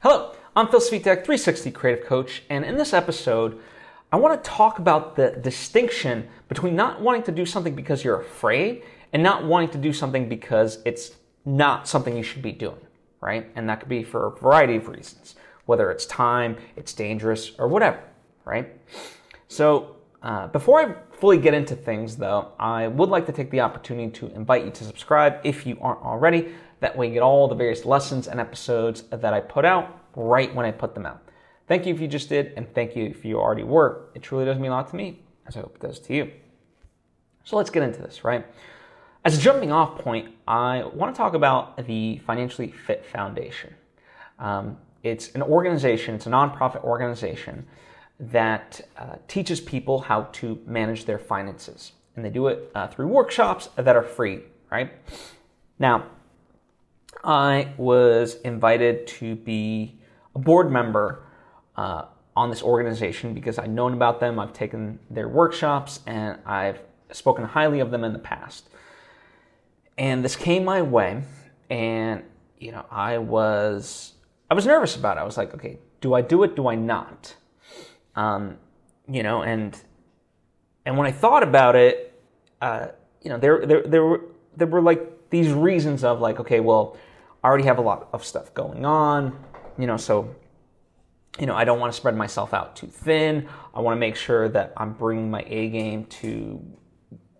[0.00, 3.58] Hello, I'm Phil Svitek, 360 Creative Coach, and in this episode,
[4.12, 8.20] I want to talk about the distinction between not wanting to do something because you're
[8.20, 12.78] afraid and not wanting to do something because it's not something you should be doing,
[13.20, 13.50] right?
[13.56, 15.34] And that could be for a variety of reasons,
[15.66, 17.98] whether it's time, it's dangerous, or whatever,
[18.44, 18.68] right?
[19.48, 23.62] So, uh, before I fully get into things, though, I would like to take the
[23.62, 26.54] opportunity to invite you to subscribe if you aren't already.
[26.80, 30.54] That way, you get all the various lessons and episodes that I put out right
[30.54, 31.22] when I put them out.
[31.66, 34.08] Thank you if you just did, and thank you if you already were.
[34.14, 36.30] It truly does mean a lot to me, as I hope it does to you.
[37.44, 38.46] So let's get into this, right?
[39.24, 43.74] As a jumping off point, I want to talk about the Financially Fit Foundation.
[44.38, 47.66] Um, it's an organization, it's a nonprofit organization
[48.20, 51.92] that uh, teaches people how to manage their finances.
[52.16, 54.40] And they do it uh, through workshops that are free,
[54.70, 54.92] right?
[55.78, 56.06] Now,
[57.24, 59.98] I was invited to be
[60.34, 61.24] a board member
[61.76, 62.04] uh,
[62.36, 67.44] on this organization because I've known about them, I've taken their workshops, and I've spoken
[67.44, 68.68] highly of them in the past.
[69.96, 71.22] And this came my way,
[71.68, 72.22] and
[72.58, 74.14] you know, I was
[74.50, 75.20] I was nervous about it.
[75.20, 76.54] I was like, okay, do I do it?
[76.54, 77.34] Do I not?
[78.14, 78.58] Um,
[79.08, 79.80] you know, and
[80.84, 82.20] and when I thought about it,
[82.60, 82.88] uh,
[83.22, 84.20] you know, there there there were
[84.56, 86.96] there were like these reasons of like, okay, well,
[87.42, 89.38] I already have a lot of stuff going on,
[89.78, 90.34] you know, so
[91.38, 93.48] you know, I don't want to spread myself out too thin.
[93.72, 96.60] I want to make sure that I'm bringing my A game to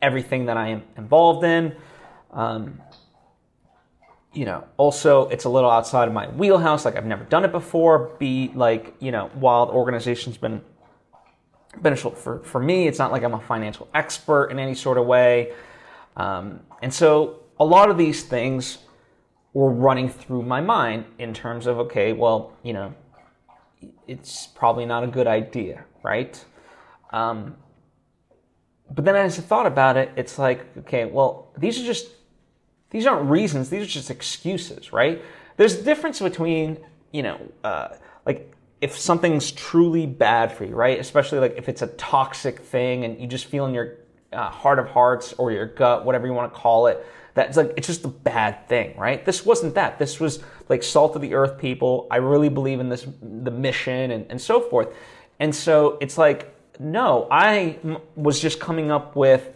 [0.00, 1.74] everything that I am involved in.
[2.30, 2.80] Um,
[4.32, 6.84] you know, also it's a little outside of my wheelhouse.
[6.84, 8.10] Like I've never done it before.
[8.18, 10.62] Be like, you know, while the organization's been
[11.78, 15.06] beneficial for, for me, it's not like I'm a financial expert in any sort of
[15.06, 15.52] way.
[16.16, 18.78] Um, and so a lot of these things
[19.52, 22.94] were running through my mind in terms of, okay, well, you know,
[24.08, 26.42] it's probably not a good idea, right?
[27.10, 27.56] Um,
[28.90, 32.08] but then as I thought about it, it's like, okay, well, these are just,
[32.90, 35.22] these aren't reasons, these are just excuses, right?
[35.56, 36.78] There's a difference between,
[37.12, 37.88] you know, uh,
[38.24, 40.98] like if something's truly bad for you, right?
[40.98, 43.98] Especially like if it's a toxic thing and you just feel in your
[44.32, 47.04] uh, heart of hearts or your gut, whatever you want to call it,
[47.34, 49.24] that's like it's just a bad thing, right?
[49.24, 49.98] This wasn't that.
[49.98, 52.06] This was like salt of the earth people.
[52.10, 54.94] I really believe in this the mission and, and so forth.
[55.38, 57.78] And so it's like, no, I
[58.16, 59.48] was just coming up with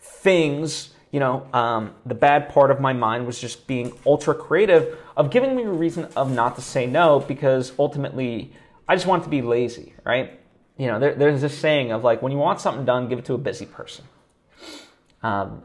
[0.00, 4.98] things, you know, um, the bad part of my mind was just being ultra creative
[5.16, 8.52] of giving me a reason of not to say no because ultimately
[8.88, 10.38] I just want to be lazy, right?
[10.76, 13.24] You know, there, there's this saying of like, when you want something done, give it
[13.26, 14.04] to a busy person.
[15.22, 15.62] Um,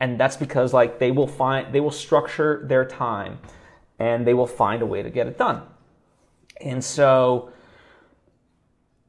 [0.00, 3.38] and that's because like they will find they will structure their time
[3.98, 5.62] and they will find a way to get it done.
[6.60, 7.52] And so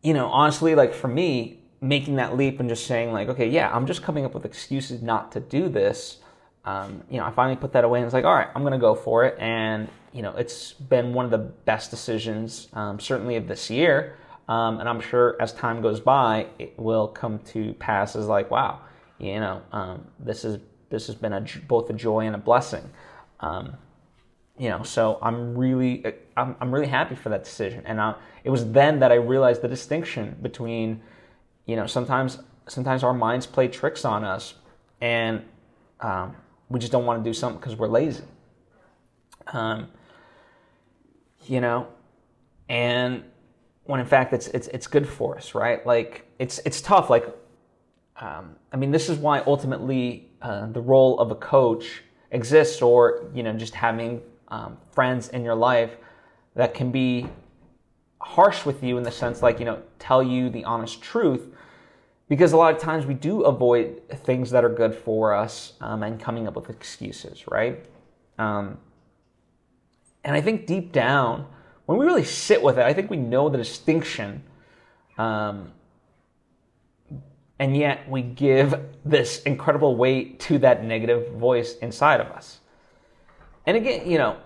[0.04, 3.74] you know honestly like for me making that leap and just saying like okay yeah
[3.74, 6.18] i'm just coming up with excuses not to do this
[6.66, 8.78] um, you know i finally put that away and it's like all right i'm to
[8.78, 9.38] go for it.
[9.40, 14.18] And you know it's been one of the best decisions um, certainly of this year.
[14.48, 18.52] Um, and i'm sure as time goes by it will come to pass as like
[18.52, 18.82] wow
[19.20, 20.60] you know um, this is
[20.90, 22.88] this has been a, both a joy and a blessing.
[23.40, 23.78] Um,
[24.58, 26.06] you know, so I'm really,
[26.38, 27.82] I'm, I'm really happy for that decision.
[27.86, 28.14] And I,
[28.44, 31.02] it was then that I realized the distinction between,
[31.66, 32.38] you know, sometimes,
[32.68, 34.54] sometimes our minds play tricks on us,
[35.02, 35.44] and
[36.02, 36.36] um,
[36.70, 38.24] we just don't want to do something because we're lazy.
[39.48, 39.88] Um,
[41.48, 41.88] you know,
[42.70, 43.24] and
[43.86, 45.86] when in fact it's it's it's good for us, right?
[45.86, 47.10] Like it's it's tough.
[47.10, 47.26] Like,
[48.20, 53.30] um, I mean, this is why ultimately uh, the role of a coach exists, or
[53.34, 55.98] you know, just having um, friends in your life
[56.56, 57.28] that can be
[58.22, 61.48] harsh with you in the sense, like you know, tell you the honest truth,
[62.30, 66.04] because a lot of times we do avoid things that are good for us um,
[66.04, 67.86] and coming up with excuses, right?
[68.38, 68.78] Um,
[70.24, 71.46] and I think deep down,
[71.86, 74.44] when we really sit with it, I think we know the distinction
[75.18, 75.72] um,
[77.60, 82.60] and yet we give this incredible weight to that negative voice inside of us.
[83.66, 84.38] And again, you know,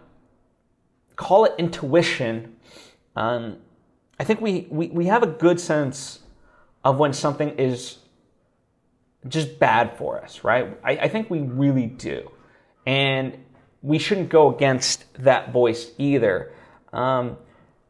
[1.16, 2.56] call it intuition.
[3.16, 3.58] Um,
[4.20, 6.20] I think we, we, we have a good sense
[6.84, 7.98] of when something is
[9.28, 10.78] just bad for us, right?
[10.84, 12.32] I, I think we really do.
[12.86, 13.38] And
[13.82, 16.52] we shouldn't go against that voice either.
[16.94, 17.38] Um,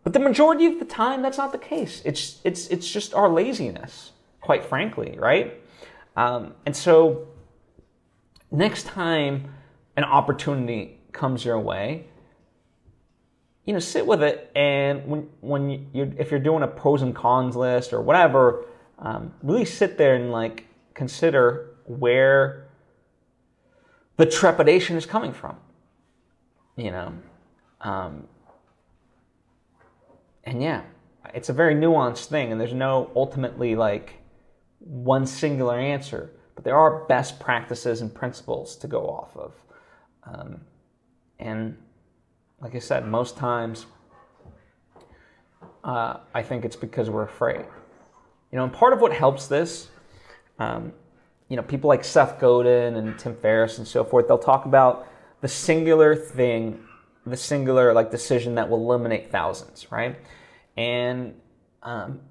[0.04, 2.02] but the majority of the time, that's not the case.
[2.06, 4.12] It's, it's, it's just our laziness
[4.48, 5.62] quite frankly, right?
[6.16, 7.28] Um, and so,
[8.50, 9.54] next time
[9.98, 12.06] an opportunity comes your way,
[13.66, 17.14] you know, sit with it, and when when you if you're doing a pros and
[17.14, 18.64] cons list or whatever,
[19.00, 22.70] um, really sit there and like consider where
[24.16, 25.58] the trepidation is coming from.
[26.78, 27.14] You know,
[27.82, 28.28] um,
[30.46, 30.84] and yeah,
[31.34, 34.17] it's a very nuanced thing, and there's no ultimately like
[34.80, 39.54] one singular answer, but there are best practices and principles to go off of.
[40.24, 40.62] Um,
[41.40, 41.78] and
[42.60, 43.86] like I said, most times
[45.84, 47.66] uh, I think it's because we're afraid.
[48.52, 49.90] You know, and part of what helps this,
[50.60, 50.94] um,
[51.50, 55.08] you know, people like Seth Godin and Tim Ferriss and so forth, they'll talk about
[55.42, 56.84] the singular thing,
[57.26, 60.18] the singular like decision that will eliminate thousands, right?
[60.76, 61.36] And
[61.84, 62.22] um,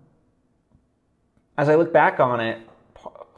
[1.58, 2.58] as I look back on it,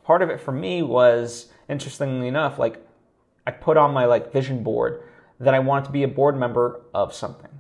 [0.05, 2.85] part of it for me was interestingly enough, like
[3.47, 5.03] I put on my like vision board
[5.41, 7.51] that I wanted to be a board member of something.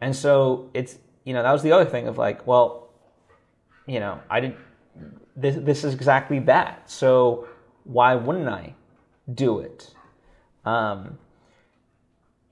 [0.00, 2.88] And so it's, you know, that was the other thing of like, well,
[3.86, 4.56] you know, I didn't,
[5.36, 6.90] this, this is exactly that.
[6.90, 7.48] So
[7.84, 8.74] why wouldn't I
[9.32, 9.94] do it?
[10.64, 11.18] Um,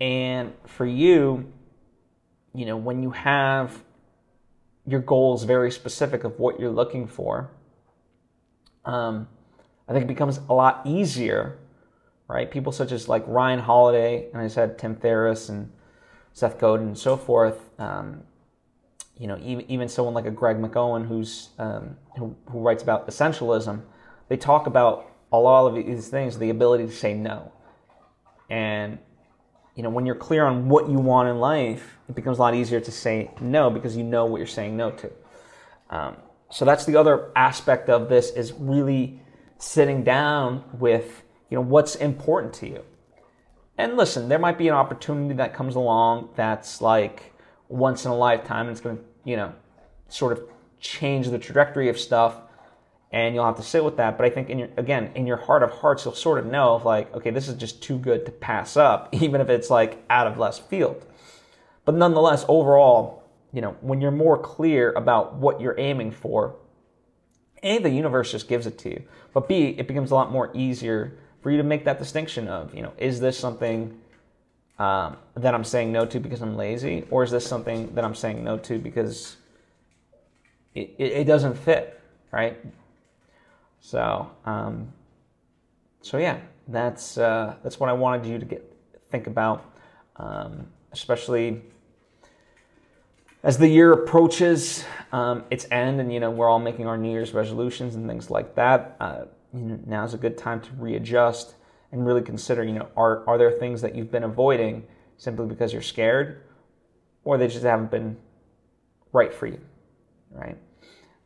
[0.00, 1.52] and for you,
[2.54, 3.82] you know, when you have
[4.86, 7.50] your goals very specific of what you're looking for,
[8.84, 9.28] um,
[9.88, 11.58] I think it becomes a lot easier
[12.28, 12.50] right?
[12.50, 15.70] People such as like Ryan Holiday, and I said Tim Ferriss and
[16.32, 17.70] Seth Godin and so forth.
[17.78, 18.22] Um,
[19.16, 23.06] you know, even, even someone like a Greg McKeown who's um, who, who writes about
[23.08, 23.82] essentialism,
[24.28, 27.52] they talk about a lot of these things, the ability to say no.
[28.50, 28.98] And
[29.76, 32.54] you know, when you're clear on what you want in life, it becomes a lot
[32.54, 35.12] easier to say no because you know what you're saying no to.
[35.90, 36.16] Um,
[36.50, 39.20] so that's the other aspect of this is really
[39.58, 42.84] sitting down with you know, what's important to you.
[43.78, 47.34] And listen, there might be an opportunity that comes along that's like
[47.68, 49.52] once in a lifetime and it's going to, you know,
[50.08, 50.42] sort of
[50.80, 52.36] change the trajectory of stuff
[53.12, 54.16] and you'll have to sit with that.
[54.16, 56.76] But I think in your, again, in your heart of hearts, you'll sort of know
[56.76, 60.02] if like, okay, this is just too good to pass up, even if it's like
[60.10, 61.04] out of left field.
[61.84, 63.22] But nonetheless, overall,
[63.52, 66.56] you know, when you're more clear about what you're aiming for,
[67.62, 69.02] A, the universe just gives it to you.
[69.32, 72.74] But B, it becomes a lot more easier for you to make that distinction of,
[72.74, 74.00] you know, is this something
[74.78, 78.14] um, that I'm saying no to because I'm lazy, or is this something that I'm
[78.14, 79.36] saying no to because
[80.74, 82.00] it, it, it doesn't fit,
[82.30, 82.58] right?
[83.86, 84.92] So, um,
[86.02, 88.76] so yeah, that's uh, that's what I wanted you to get
[89.12, 89.64] think about,
[90.16, 91.62] um, especially
[93.44, 97.12] as the year approaches um, its end, and you know we're all making our New
[97.12, 98.96] Year's resolutions and things like that.
[98.98, 101.54] Uh, you know, now's a good time to readjust
[101.92, 104.82] and really consider, you know, are, are there things that you've been avoiding
[105.16, 106.42] simply because you're scared
[107.22, 108.16] or they just haven't been
[109.12, 109.60] right for you,
[110.32, 110.56] right?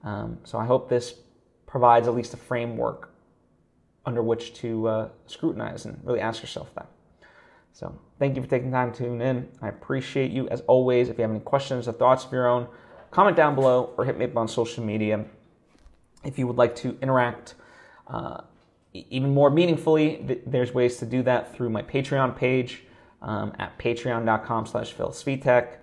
[0.05, 1.15] Um, so I hope this
[1.70, 3.11] provides at least a framework
[4.05, 6.88] under which to uh, scrutinize and really ask yourself that.
[7.72, 9.49] So thank you for taking time to tune in.
[9.62, 11.08] I appreciate you as always.
[11.08, 12.67] If you have any questions or thoughts of your own,
[13.12, 15.25] comment down below or hit me up on social media.
[16.25, 17.55] If you would like to interact
[18.08, 18.40] uh,
[18.93, 22.82] even more meaningfully, there's ways to do that through my Patreon page
[23.23, 25.76] um, at patreon.com slash philsvitek.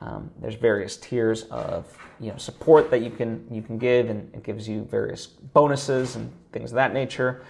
[0.00, 1.86] Um, there's various tiers of
[2.18, 6.16] you know support that you can you can give, and it gives you various bonuses
[6.16, 7.44] and things of that nature.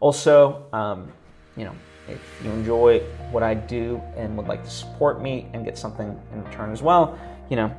[0.00, 1.10] Also, um,
[1.56, 1.74] you know,
[2.08, 6.20] if you enjoy what I do and would like to support me and get something
[6.32, 7.18] in return as well,
[7.50, 7.74] you know,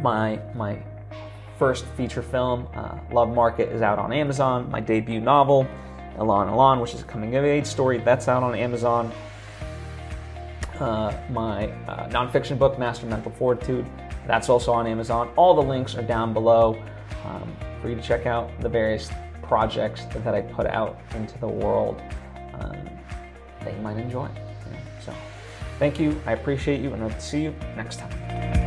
[0.00, 0.82] my my
[1.58, 4.68] first feature film, uh, Love Market, is out on Amazon.
[4.68, 5.66] My debut novel,
[6.18, 9.12] Elan Elan, which is a coming of age story, that's out on Amazon.
[10.82, 13.86] Uh, my uh, nonfiction book, Master Mental Fortitude,
[14.26, 15.30] that's also on Amazon.
[15.36, 16.82] All the links are down below
[17.24, 19.08] um, for you to check out the various
[19.42, 22.02] projects that I put out into the world
[22.54, 22.76] um,
[23.60, 24.28] that you might enjoy.
[25.00, 25.14] So,
[25.78, 26.20] thank you.
[26.26, 28.61] I appreciate you, and I'll see you next time.